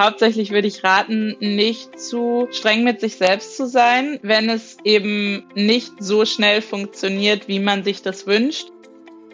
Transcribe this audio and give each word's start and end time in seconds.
Hauptsächlich 0.00 0.52
würde 0.52 0.68
ich 0.68 0.84
raten, 0.84 1.36
nicht 1.40 1.98
zu 1.98 2.46
streng 2.52 2.84
mit 2.84 3.00
sich 3.00 3.16
selbst 3.16 3.56
zu 3.56 3.66
sein, 3.66 4.20
wenn 4.22 4.48
es 4.48 4.76
eben 4.84 5.44
nicht 5.56 5.92
so 5.98 6.24
schnell 6.24 6.62
funktioniert, 6.62 7.48
wie 7.48 7.58
man 7.58 7.82
sich 7.82 8.00
das 8.00 8.26
wünscht. 8.26 8.68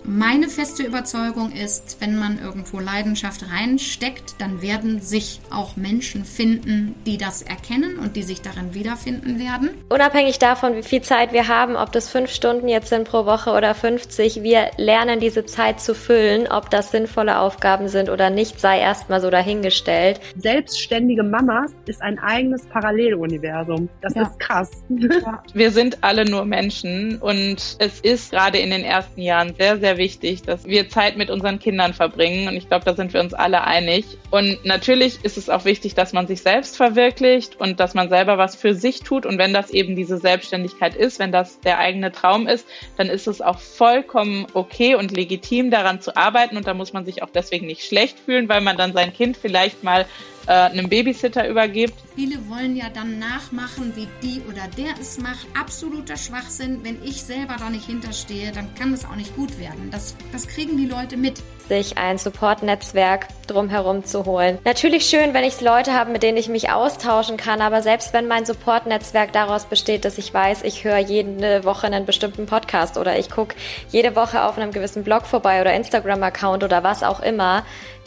Meine 0.06 0.48
feste 0.48 0.82
Überzeugung 0.82 1.50
ist, 1.50 1.96
wenn 2.00 2.18
man 2.18 2.38
irgendwo 2.38 2.78
Leidenschaft 2.78 3.46
reinsteckt, 3.50 4.34
dann 4.38 4.60
werden 4.60 5.00
sich 5.00 5.40
auch 5.50 5.76
Menschen 5.76 6.26
finden, 6.26 6.94
die 7.06 7.16
das 7.16 7.40
erkennen 7.40 7.98
und 7.98 8.14
die 8.14 8.22
sich 8.22 8.42
darin 8.42 8.74
wiederfinden 8.74 9.38
werden. 9.38 9.70
Unabhängig 9.88 10.38
davon, 10.38 10.76
wie 10.76 10.82
viel 10.82 11.00
Zeit 11.00 11.32
wir 11.32 11.48
haben, 11.48 11.74
ob 11.74 11.90
das 11.92 12.10
fünf 12.10 12.30
Stunden 12.30 12.68
jetzt 12.68 12.90
sind 12.90 13.08
pro 13.08 13.24
Woche 13.24 13.52
oder 13.52 13.74
50, 13.74 14.42
wir 14.42 14.70
lernen 14.76 15.20
diese 15.20 15.46
Zeit 15.46 15.80
zu 15.80 15.94
füllen. 15.94 16.48
Ob 16.48 16.68
das 16.68 16.90
sinnvolle 16.90 17.38
Aufgaben 17.38 17.88
sind 17.88 18.10
oder 18.10 18.28
nicht, 18.28 18.60
sei 18.60 18.80
erstmal 18.80 19.22
so 19.22 19.30
dahingestellt. 19.30 20.20
Selbstständige 20.36 21.22
Mamas 21.22 21.72
ist 21.86 22.02
ein 22.02 22.18
eigenes 22.18 22.66
Paralleluniversum. 22.66 23.88
Das 24.02 24.14
ja. 24.14 24.22
ist 24.24 24.38
krass. 24.38 24.70
Ja. 24.90 25.42
Wir 25.54 25.70
sind 25.70 26.04
alle 26.04 26.26
nur 26.26 26.44
Menschen 26.44 27.18
und 27.22 27.76
es 27.78 28.00
ist 28.00 28.32
gerade 28.32 28.58
in 28.58 28.68
den 28.68 28.84
ersten 28.84 29.22
Jahren 29.22 29.54
sehr, 29.56 29.78
sehr 29.78 29.93
sehr 29.94 29.98
wichtig, 29.98 30.42
dass 30.42 30.66
wir 30.66 30.88
Zeit 30.88 31.16
mit 31.16 31.30
unseren 31.30 31.58
Kindern 31.58 31.94
verbringen. 31.94 32.48
Und 32.48 32.56
ich 32.56 32.68
glaube, 32.68 32.84
da 32.84 32.94
sind 32.94 33.12
wir 33.12 33.20
uns 33.20 33.34
alle 33.34 33.64
einig. 33.64 34.04
Und 34.30 34.64
natürlich 34.64 35.24
ist 35.24 35.36
es 35.36 35.48
auch 35.48 35.64
wichtig, 35.64 35.94
dass 35.94 36.12
man 36.12 36.26
sich 36.26 36.42
selbst 36.42 36.76
verwirklicht 36.76 37.60
und 37.60 37.80
dass 37.80 37.94
man 37.94 38.08
selber 38.08 38.38
was 38.38 38.56
für 38.56 38.74
sich 38.74 39.00
tut. 39.00 39.26
Und 39.26 39.38
wenn 39.38 39.52
das 39.52 39.70
eben 39.70 39.96
diese 39.96 40.18
Selbstständigkeit 40.18 40.94
ist, 40.94 41.18
wenn 41.18 41.32
das 41.32 41.60
der 41.60 41.78
eigene 41.78 42.12
Traum 42.12 42.46
ist, 42.46 42.66
dann 42.96 43.08
ist 43.08 43.26
es 43.26 43.40
auch 43.40 43.58
vollkommen 43.58 44.46
okay 44.54 44.94
und 44.94 45.12
legitim, 45.12 45.70
daran 45.70 46.00
zu 46.00 46.16
arbeiten. 46.16 46.56
Und 46.56 46.66
da 46.66 46.74
muss 46.74 46.92
man 46.92 47.04
sich 47.04 47.22
auch 47.22 47.30
deswegen 47.30 47.66
nicht 47.66 47.84
schlecht 47.84 48.18
fühlen, 48.18 48.48
weil 48.48 48.60
man 48.60 48.76
dann 48.76 48.92
sein 48.92 49.12
Kind 49.12 49.36
vielleicht 49.36 49.84
mal 49.84 50.06
äh, 50.46 50.52
einem 50.52 50.88
Babysitter 50.88 51.48
übergibt. 51.48 51.94
Viele 52.14 52.36
wollen 52.48 52.76
ja 52.76 52.86
dann 52.92 53.18
nachmachen, 53.18 53.92
wie 53.96 54.08
die 54.22 54.40
oder 54.48 54.68
der 54.76 54.94
es 55.00 55.18
macht. 55.18 55.46
Absoluter 55.58 56.16
Schwachsinn. 56.16 56.80
Wenn 56.82 57.02
ich 57.02 57.22
selber 57.22 57.56
da 57.58 57.70
nicht 57.70 57.86
hinterstehe, 57.86 58.52
dann 58.52 58.74
kann 58.74 58.92
es 58.92 59.04
auch 59.04 59.16
nicht 59.16 59.34
gut 59.36 59.58
werden. 59.58 59.90
Das, 59.90 60.16
das 60.32 60.46
kriegen 60.48 60.76
die 60.76 60.86
Leute 60.86 61.16
mit 61.16 61.42
sich 61.68 61.96
ein 61.96 62.18
Support-Netzwerk 62.18 63.28
drumherum 63.46 64.04
zu 64.04 64.26
holen. 64.26 64.58
Natürlich 64.64 65.06
schön, 65.06 65.34
wenn 65.34 65.44
ich 65.44 65.60
Leute 65.60 65.94
habe, 65.94 66.10
mit 66.10 66.22
denen 66.22 66.36
ich 66.36 66.48
mich 66.48 66.70
austauschen 66.70 67.36
kann, 67.36 67.60
aber 67.60 67.82
selbst 67.82 68.12
wenn 68.12 68.28
mein 68.28 68.44
Support-Netzwerk 68.44 69.32
daraus 69.32 69.64
besteht, 69.64 70.04
dass 70.04 70.18
ich 70.18 70.32
weiß, 70.32 70.62
ich 70.62 70.84
höre 70.84 70.98
jede 70.98 71.64
Woche 71.64 71.86
einen 71.86 72.04
bestimmten 72.06 72.46
Podcast 72.46 72.98
oder 72.98 73.18
ich 73.18 73.30
gucke 73.30 73.56
jede 73.90 74.14
Woche 74.16 74.44
auf 74.44 74.58
einem 74.58 74.72
gewissen 74.72 75.04
Blog 75.04 75.26
vorbei 75.26 75.60
oder 75.60 75.72
Instagram-Account 75.74 76.64
oder 76.64 76.82
was 76.82 77.02
auch 77.02 77.20
immer, 77.20 77.64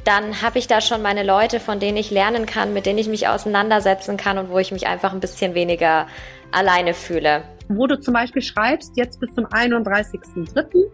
dann 0.07 0.41
habe 0.41 0.57
ich 0.57 0.67
da 0.67 0.79
schon 0.79 1.01
meine 1.01 1.23
Leute, 1.23 1.59
von 1.59 1.81
denen 1.81 1.97
ich 1.97 2.11
lernen 2.11 2.45
kann, 2.45 2.73
mit 2.73 2.85
denen 2.85 2.97
ich 2.97 3.09
mich 3.09 3.27
auseinandersetzen 3.27 4.15
kann 4.15 4.37
und 4.37 4.49
wo 4.49 4.57
ich 4.57 4.71
mich 4.71 4.87
einfach 4.87 5.11
ein 5.11 5.19
bisschen 5.19 5.53
weniger 5.53 6.07
alleine 6.51 6.93
fühle. 6.93 7.43
Wo 7.67 7.87
du 7.87 7.99
zum 7.99 8.13
Beispiel 8.13 8.41
schreibst, 8.41 8.95
jetzt 8.95 9.19
bis 9.19 9.35
zum 9.35 9.45
31.03. 9.47 10.85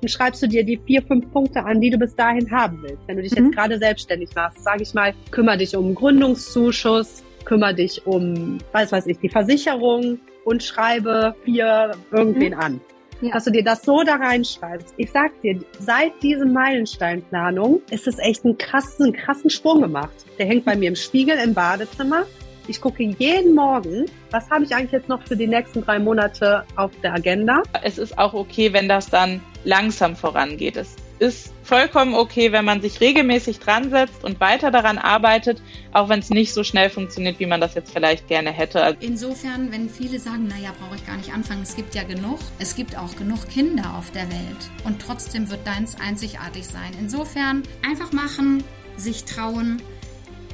Dann 0.00 0.08
schreibst 0.08 0.42
du 0.42 0.46
dir 0.46 0.64
die 0.64 0.78
vier, 0.86 1.02
fünf 1.02 1.32
Punkte 1.32 1.64
an, 1.64 1.80
die 1.80 1.88
du 1.88 1.96
bis 1.96 2.14
dahin 2.14 2.50
haben 2.50 2.82
willst. 2.82 2.98
Wenn 3.06 3.16
du 3.16 3.22
dich 3.22 3.34
mhm. 3.34 3.46
jetzt 3.46 3.56
gerade 3.56 3.78
selbstständig 3.78 4.34
machst, 4.34 4.62
sage 4.62 4.82
ich 4.82 4.92
mal, 4.92 5.14
kümmere 5.30 5.56
dich 5.56 5.74
um 5.74 5.94
Gründungszuschuss, 5.94 7.24
kümmere 7.46 7.74
dich 7.74 8.06
um, 8.06 8.58
weiß 8.72 8.92
weiß 8.92 9.06
ich, 9.06 9.18
die 9.18 9.30
Versicherung 9.30 10.18
und 10.44 10.62
schreibe 10.62 11.34
vier 11.42 11.92
irgendwen 12.12 12.52
mhm. 12.52 12.60
an 12.60 12.80
ja. 13.20 13.32
dass 13.32 13.44
du 13.44 13.50
dir 13.50 13.64
das 13.64 13.82
so 13.82 14.02
da 14.02 14.16
reinschreibst. 14.16 14.94
Ich 14.96 15.10
sag 15.10 15.40
dir, 15.42 15.60
seit 15.78 16.22
diesem 16.22 16.52
Meilensteinplanung 16.52 17.80
ist 17.90 18.06
es 18.06 18.18
echt 18.18 18.44
einen 18.44 18.58
krassen, 18.58 19.12
krassen 19.12 19.50
Sprung 19.50 19.80
gemacht. 19.80 20.14
Der 20.38 20.46
hängt 20.46 20.64
bei 20.64 20.76
mir 20.76 20.88
im 20.88 20.96
Spiegel 20.96 21.36
im 21.38 21.54
Badezimmer. 21.54 22.24
Ich 22.66 22.80
gucke 22.82 23.02
jeden 23.02 23.54
Morgen, 23.54 24.04
was 24.30 24.50
habe 24.50 24.64
ich 24.64 24.74
eigentlich 24.74 24.92
jetzt 24.92 25.08
noch 25.08 25.22
für 25.22 25.36
die 25.36 25.46
nächsten 25.46 25.82
drei 25.82 25.98
Monate 25.98 26.64
auf 26.76 26.90
der 27.02 27.14
Agenda. 27.14 27.62
Es 27.82 27.96
ist 27.96 28.18
auch 28.18 28.34
okay, 28.34 28.72
wenn 28.74 28.88
das 28.88 29.08
dann 29.08 29.40
langsam 29.64 30.14
vorangeht. 30.14 30.76
Es 30.76 30.96
ist 31.18 31.52
vollkommen 31.62 32.14
okay, 32.14 32.52
wenn 32.52 32.64
man 32.64 32.80
sich 32.80 33.00
regelmäßig 33.00 33.58
dran 33.58 33.90
setzt 33.90 34.24
und 34.24 34.40
weiter 34.40 34.70
daran 34.70 34.98
arbeitet, 34.98 35.60
auch 35.92 36.08
wenn 36.08 36.20
es 36.20 36.30
nicht 36.30 36.54
so 36.54 36.64
schnell 36.64 36.90
funktioniert, 36.90 37.38
wie 37.38 37.46
man 37.46 37.60
das 37.60 37.74
jetzt 37.74 37.92
vielleicht 37.92 38.28
gerne 38.28 38.50
hätte. 38.50 38.96
Insofern, 39.00 39.70
wenn 39.72 39.88
viele 39.90 40.18
sagen, 40.18 40.48
naja, 40.48 40.72
brauche 40.80 40.96
ich 40.96 41.06
gar 41.06 41.16
nicht 41.16 41.32
anfangen, 41.32 41.62
es 41.62 41.76
gibt 41.76 41.94
ja 41.94 42.04
genug, 42.04 42.38
es 42.58 42.74
gibt 42.74 42.96
auch 42.96 43.14
genug 43.16 43.48
Kinder 43.48 43.96
auf 43.96 44.10
der 44.10 44.30
Welt 44.30 44.70
und 44.84 45.00
trotzdem 45.00 45.50
wird 45.50 45.66
deins 45.66 46.00
einzigartig 46.00 46.66
sein. 46.66 46.92
Insofern 47.00 47.62
einfach 47.86 48.12
machen, 48.12 48.64
sich 48.96 49.24
trauen, 49.24 49.82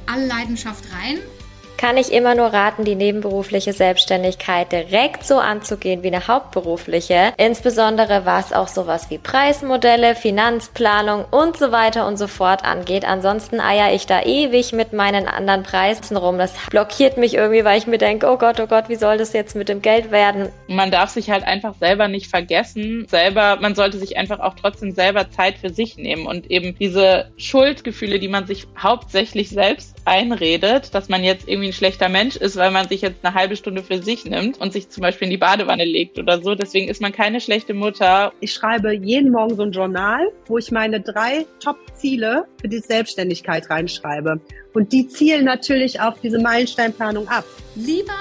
alle 0.05 0.27
Leidenschaft 0.27 0.85
rein 0.91 1.17
kann 1.77 1.97
ich 1.97 2.11
immer 2.11 2.35
nur 2.35 2.47
raten, 2.47 2.83
die 2.85 2.95
nebenberufliche 2.95 3.73
Selbstständigkeit 3.73 4.71
direkt 4.71 5.25
so 5.25 5.37
anzugehen 5.37 6.03
wie 6.03 6.07
eine 6.07 6.27
hauptberufliche. 6.27 7.33
Insbesondere 7.37 8.25
was 8.25 8.53
auch 8.53 8.67
sowas 8.67 9.09
wie 9.09 9.17
Preismodelle, 9.17 10.15
Finanzplanung 10.15 11.25
und 11.31 11.57
so 11.57 11.71
weiter 11.71 12.07
und 12.07 12.17
so 12.17 12.27
fort 12.27 12.63
angeht. 12.63 13.05
Ansonsten 13.05 13.59
eier 13.59 13.93
ich 13.93 14.05
da 14.05 14.23
ewig 14.23 14.73
mit 14.73 14.93
meinen 14.93 15.27
anderen 15.27 15.63
Preisen 15.63 16.17
rum. 16.17 16.37
Das 16.37 16.53
blockiert 16.69 17.17
mich 17.17 17.33
irgendwie, 17.35 17.63
weil 17.65 17.77
ich 17.77 17.87
mir 17.87 17.97
denke, 17.97 18.27
oh 18.27 18.37
Gott, 18.37 18.59
oh 18.59 18.67
Gott, 18.67 18.89
wie 18.89 18.95
soll 18.95 19.17
das 19.17 19.33
jetzt 19.33 19.55
mit 19.55 19.69
dem 19.69 19.81
Geld 19.81 20.11
werden? 20.11 20.49
Man 20.67 20.91
darf 20.91 21.09
sich 21.09 21.29
halt 21.29 21.43
einfach 21.43 21.75
selber 21.79 22.07
nicht 22.07 22.29
vergessen. 22.29 23.07
Selber, 23.09 23.57
man 23.59 23.75
sollte 23.75 23.97
sich 23.97 24.17
einfach 24.17 24.39
auch 24.39 24.55
trotzdem 24.55 24.91
selber 24.91 25.29
Zeit 25.29 25.57
für 25.57 25.69
sich 25.69 25.97
nehmen 25.97 26.25
und 26.25 26.49
eben 26.49 26.75
diese 26.77 27.31
Schuldgefühle, 27.37 28.19
die 28.19 28.27
man 28.27 28.47
sich 28.47 28.65
hauptsächlich 28.77 29.49
selbst 29.49 29.95
einredet, 30.05 30.93
dass 30.93 31.09
man 31.09 31.23
jetzt 31.23 31.47
irgendwie 31.47 31.64
ein 31.65 31.73
schlechter 31.73 32.09
Mensch 32.09 32.35
ist, 32.35 32.55
weil 32.55 32.71
man 32.71 32.87
sich 32.87 33.01
jetzt 33.01 33.23
eine 33.23 33.33
halbe 33.33 33.55
Stunde 33.55 33.83
für 33.83 34.01
sich 34.01 34.25
nimmt 34.25 34.59
und 34.59 34.73
sich 34.73 34.89
zum 34.89 35.01
Beispiel 35.01 35.25
in 35.25 35.31
die 35.31 35.37
Badewanne 35.37 35.85
legt 35.85 36.17
oder 36.19 36.41
so. 36.41 36.55
Deswegen 36.55 36.87
ist 36.87 37.01
man 37.01 37.11
keine 37.11 37.41
schlechte 37.41 37.73
Mutter. 37.73 38.33
Ich 38.39 38.53
schreibe 38.53 38.93
jeden 38.93 39.31
Morgen 39.31 39.55
so 39.55 39.63
ein 39.63 39.71
Journal, 39.71 40.31
wo 40.47 40.57
ich 40.57 40.71
meine 40.71 41.01
drei 41.01 41.45
Top-Ziele 41.59 42.45
für 42.61 42.67
die 42.67 42.79
Selbstständigkeit 42.79 43.69
reinschreibe. 43.69 44.39
Und 44.73 44.91
die 44.91 45.07
zielen 45.07 45.45
natürlich 45.45 46.01
auf 46.01 46.19
diese 46.21 46.39
Meilensteinplanung 46.39 47.27
ab. 47.27 47.45
Lieber 47.75 48.13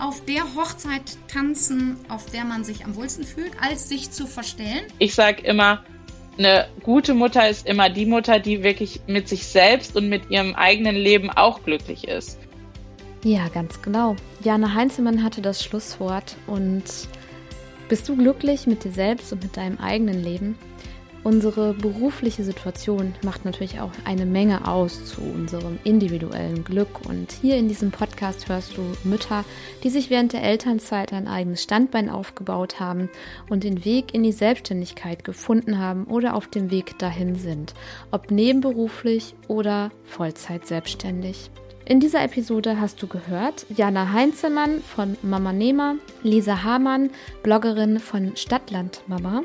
auf 0.00 0.24
der 0.24 0.42
Hochzeit 0.54 1.02
tanzen, 1.32 1.98
auf 2.08 2.30
der 2.30 2.44
man 2.44 2.64
sich 2.64 2.84
am 2.84 2.96
wohlsten 2.96 3.24
fühlt, 3.24 3.52
als 3.60 3.88
sich 3.88 4.10
zu 4.10 4.26
verstellen? 4.26 4.82
Ich 4.98 5.14
sage 5.14 5.42
immer, 5.42 5.84
eine 6.38 6.68
gute 6.82 7.12
Mutter 7.12 7.48
ist 7.48 7.66
immer 7.66 7.90
die 7.90 8.06
Mutter, 8.06 8.38
die 8.38 8.62
wirklich 8.62 9.00
mit 9.06 9.28
sich 9.28 9.46
selbst 9.46 9.96
und 9.96 10.08
mit 10.08 10.30
ihrem 10.30 10.54
eigenen 10.54 10.96
Leben 10.96 11.30
auch 11.30 11.62
glücklich 11.62 12.08
ist. 12.08 12.38
Ja, 13.22 13.48
ganz 13.48 13.82
genau. 13.82 14.16
Jana 14.42 14.72
Heinzelmann 14.72 15.22
hatte 15.22 15.42
das 15.42 15.62
Schlusswort. 15.62 16.36
Und 16.46 16.84
bist 17.88 18.08
du 18.08 18.16
glücklich 18.16 18.66
mit 18.66 18.84
dir 18.84 18.92
selbst 18.92 19.32
und 19.32 19.42
mit 19.42 19.56
deinem 19.56 19.78
eigenen 19.78 20.22
Leben? 20.22 20.56
Unsere 21.22 21.74
berufliche 21.74 22.44
Situation 22.44 23.14
macht 23.22 23.44
natürlich 23.44 23.78
auch 23.78 23.90
eine 24.06 24.24
Menge 24.24 24.66
aus 24.66 25.04
zu 25.04 25.20
unserem 25.20 25.78
individuellen 25.84 26.64
Glück. 26.64 27.06
Und 27.06 27.30
hier 27.42 27.58
in 27.58 27.68
diesem 27.68 27.90
Podcast 27.90 28.48
hörst 28.48 28.78
du 28.78 28.82
Mütter, 29.04 29.44
die 29.84 29.90
sich 29.90 30.08
während 30.08 30.32
der 30.32 30.42
Elternzeit 30.42 31.12
ein 31.12 31.28
eigenes 31.28 31.62
Standbein 31.62 32.08
aufgebaut 32.08 32.80
haben 32.80 33.10
und 33.50 33.64
den 33.64 33.84
Weg 33.84 34.14
in 34.14 34.22
die 34.22 34.32
Selbstständigkeit 34.32 35.22
gefunden 35.22 35.78
haben 35.78 36.04
oder 36.04 36.34
auf 36.34 36.48
dem 36.48 36.70
Weg 36.70 36.98
dahin 36.98 37.34
sind, 37.34 37.74
ob 38.10 38.30
nebenberuflich 38.30 39.34
oder 39.46 39.90
Vollzeit 40.04 40.66
selbstständig. 40.66 41.50
In 41.86 41.98
dieser 41.98 42.22
Episode 42.22 42.80
hast 42.80 43.02
du 43.02 43.06
gehört 43.06 43.66
Jana 43.74 44.12
Heinzelmann 44.12 44.80
von 44.82 45.16
Mama 45.22 45.52
Nehmer, 45.52 45.96
Lisa 46.22 46.62
Hamann, 46.62 47.10
Bloggerin 47.42 47.98
von 47.98 48.36
Stadtland 48.36 49.02
Mama, 49.08 49.42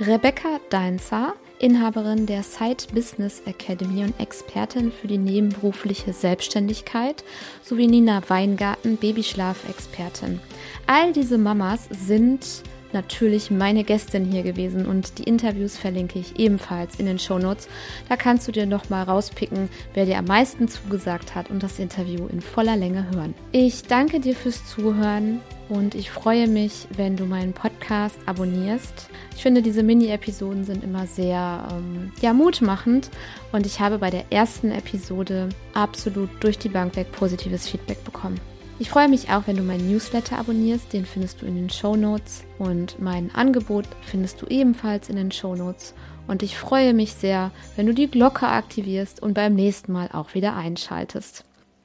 Rebecca 0.00 0.60
Deinzer, 0.68 1.34
Inhaberin 1.58 2.26
der 2.26 2.42
Side 2.42 2.84
Business 2.92 3.42
Academy 3.46 4.04
und 4.04 4.18
Expertin 4.18 4.90
für 4.90 5.06
die 5.06 5.18
nebenberufliche 5.18 6.12
Selbstständigkeit, 6.12 7.22
sowie 7.62 7.86
Nina 7.86 8.22
Weingarten, 8.28 8.96
Babyschlaf-Expertin. 8.96 10.40
All 10.86 11.12
diese 11.12 11.38
Mamas 11.38 11.88
sind 11.90 12.62
natürlich 12.92 13.50
meine 13.50 13.84
Gästin 13.84 14.24
hier 14.24 14.42
gewesen 14.42 14.86
und 14.86 15.18
die 15.18 15.24
Interviews 15.24 15.76
verlinke 15.76 16.18
ich 16.18 16.38
ebenfalls 16.38 16.98
in 16.98 17.06
den 17.06 17.18
Shownotes. 17.18 17.68
Da 18.08 18.16
kannst 18.16 18.46
du 18.48 18.52
dir 18.52 18.66
nochmal 18.66 19.04
rauspicken, 19.04 19.68
wer 19.94 20.06
dir 20.06 20.18
am 20.18 20.24
meisten 20.26 20.68
zugesagt 20.68 21.34
hat 21.34 21.50
und 21.50 21.62
das 21.62 21.78
Interview 21.78 22.26
in 22.26 22.40
voller 22.40 22.76
Länge 22.76 23.06
hören. 23.12 23.34
Ich 23.52 23.82
danke 23.82 24.20
dir 24.20 24.34
fürs 24.34 24.66
Zuhören 24.66 25.40
und 25.68 25.94
ich 25.94 26.10
freue 26.10 26.48
mich, 26.48 26.88
wenn 26.96 27.16
du 27.16 27.24
meinen 27.24 27.52
Podcast 27.52 28.18
abonnierst. 28.26 29.08
Ich 29.36 29.42
finde, 29.42 29.62
diese 29.62 29.82
Mini-Episoden 29.82 30.64
sind 30.64 30.82
immer 30.82 31.06
sehr 31.06 31.68
ähm, 31.70 32.12
ja, 32.20 32.32
mutmachend 32.32 33.08
und 33.52 33.66
ich 33.66 33.80
habe 33.80 33.98
bei 33.98 34.10
der 34.10 34.24
ersten 34.30 34.70
Episode 34.72 35.48
absolut 35.74 36.30
durch 36.40 36.58
die 36.58 36.68
Bank 36.68 36.96
weg 36.96 37.12
positives 37.12 37.68
Feedback 37.68 38.04
bekommen. 38.04 38.40
Ich 38.80 38.88
freue 38.88 39.10
mich 39.10 39.28
auch, 39.28 39.42
wenn 39.46 39.56
du 39.56 39.62
meinen 39.62 39.90
Newsletter 39.90 40.38
abonnierst. 40.38 40.94
Den 40.94 41.04
findest 41.04 41.42
du 41.42 41.46
in 41.46 41.54
den 41.54 41.68
Show 41.68 41.96
Notes. 41.96 42.44
Und 42.58 42.98
mein 42.98 43.30
Angebot 43.34 43.84
findest 44.00 44.40
du 44.40 44.46
ebenfalls 44.46 45.10
in 45.10 45.16
den 45.16 45.30
Show 45.30 45.54
Notes. 45.54 45.92
Und 46.26 46.42
ich 46.42 46.56
freue 46.56 46.94
mich 46.94 47.12
sehr, 47.12 47.50
wenn 47.76 47.84
du 47.84 47.92
die 47.92 48.10
Glocke 48.10 48.48
aktivierst 48.48 49.22
und 49.22 49.34
beim 49.34 49.54
nächsten 49.54 49.92
Mal 49.92 50.08
auch 50.14 50.32
wieder 50.32 50.56
einschaltest. 50.56 51.44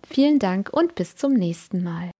Vielen 0.09 0.39
Dank 0.39 0.69
und 0.71 0.95
bis 0.95 1.17
zum 1.17 1.33
nächsten 1.33 1.83
Mal. 1.83 2.11